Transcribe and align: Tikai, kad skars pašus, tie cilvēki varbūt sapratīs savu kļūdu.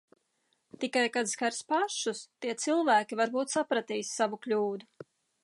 Tikai, 0.83 1.03
kad 1.17 1.29
skars 1.33 1.59
pašus, 1.73 2.23
tie 2.45 2.57
cilvēki 2.65 3.21
varbūt 3.21 3.55
sapratīs 3.59 4.13
savu 4.19 4.43
kļūdu. 4.49 5.11